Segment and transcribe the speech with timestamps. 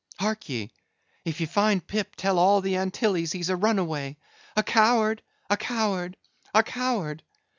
[0.17, 0.71] Hark ye;
[1.25, 4.17] if ye find Pip, tell all the Antilles he's a runaway;
[4.55, 6.17] a coward, a coward,
[6.55, 7.21] a coward!